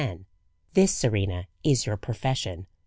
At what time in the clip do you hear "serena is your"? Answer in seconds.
0.91-1.95